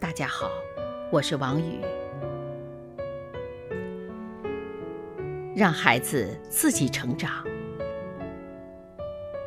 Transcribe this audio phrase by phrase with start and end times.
[0.00, 0.52] 大家好，
[1.10, 1.80] 我是王宇。
[5.56, 7.44] 让孩子自己成长。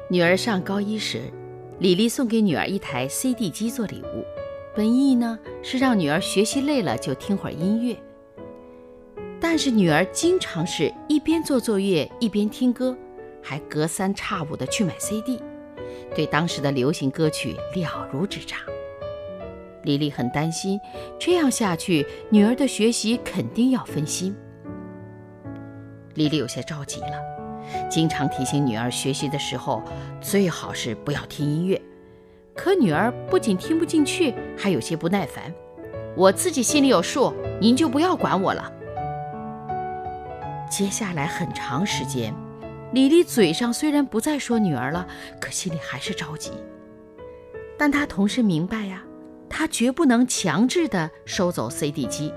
[0.10, 1.32] 女儿上高一时，
[1.80, 4.26] 李丽送给女儿一台 CD 机做礼物，
[4.76, 7.96] 本意呢是让女儿学习累了就听会儿音乐。
[9.40, 12.94] 但是女儿经常是一边做作业一边听歌，
[13.42, 15.42] 还隔三差五的去买 CD，
[16.14, 18.60] 对当时的流行歌曲了如指掌。
[19.84, 20.80] 李丽很担心，
[21.20, 24.36] 这样下去女儿的学习肯定要分心。
[26.16, 29.82] 李丽有些着急了，经常提醒女儿学习的时候
[30.20, 31.82] 最好是不要听音乐。
[32.54, 35.52] 可女儿不仅听不进去，还有些不耐烦
[36.18, 38.72] ：“我自己心里有数，您就不要管我了。”
[40.70, 42.34] 接下来很长时间，
[42.94, 45.08] 李丽嘴上虽然不再说女儿了，
[45.40, 46.52] 可心里还是着急。
[47.78, 49.02] 但她同时明白呀，
[49.52, 52.34] 她绝不能强制的收走 CD 机，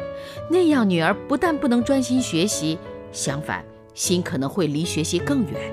[0.50, 2.76] 那样女儿不但不能专心学习，
[3.12, 5.72] 相反，心可能会离学习更远。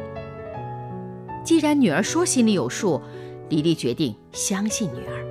[1.43, 3.01] 既然女儿说心里有数，
[3.49, 5.27] 李丽决定相信女儿。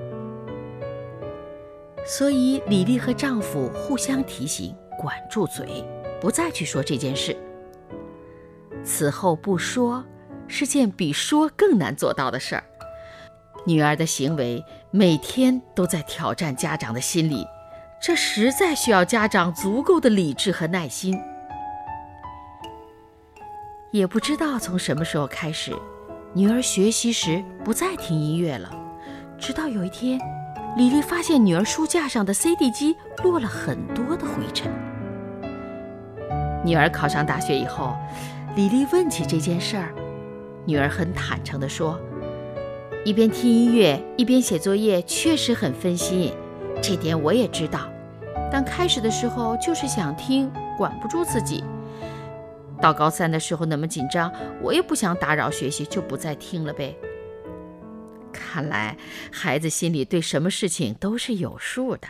[2.05, 5.85] 所以，李丽和丈夫互相提醒，管住嘴。
[6.21, 7.35] 不再去说这件事。
[8.85, 10.05] 此后不说，
[10.49, 12.65] 是件比说更难做到的事儿。
[13.67, 17.47] 女儿的行为每天都在挑战家长的心理，
[18.01, 21.19] 这实在需要家长足够的理智和耐心。
[23.93, 25.73] 也不知道从什么时候开始，
[26.33, 28.71] 女儿学习时不再听音乐了。
[29.39, 30.19] 直到有一天，
[30.77, 34.71] 李丽发现女儿书架上的 CD 机落了很多的灰尘。
[36.65, 37.97] 女儿考上大学以后，
[38.55, 39.93] 李丽问起这件事儿，
[40.65, 41.99] 女儿很坦诚地说
[43.03, 46.35] ：“一边听音乐一边写作业，确实很分心，
[46.83, 47.91] 这点我也知道。
[48.53, 51.65] 但开始的时候就是想听，管不住自己。
[52.79, 54.31] 到高三的时候那么紧张，
[54.63, 56.95] 我也不想打扰学习，就不再听了呗。
[58.33, 58.97] 看来
[59.33, 62.07] 孩子心里对什么事情都是有数的，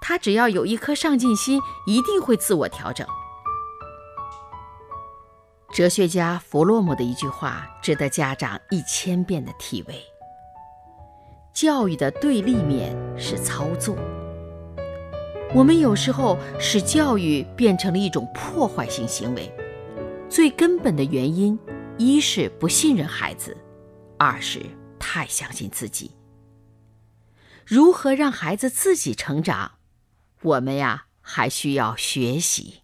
[0.00, 3.04] 他只要有一颗上进心，一定会自我调整。”
[5.74, 10.00] 哲学家弗洛姆的一句话值得家长一千遍的体味：
[11.52, 13.96] 教育的对立面是操纵。
[15.52, 19.52] 我们有时候使教育变成了一种破坏性行为，
[20.30, 21.58] 最根本的原因，
[21.98, 23.56] 一是不信任孩子，
[24.16, 24.64] 二是
[24.96, 26.12] 太相信自己。
[27.66, 29.72] 如何让孩子自己成长，
[30.40, 32.83] 我们呀还需要学习。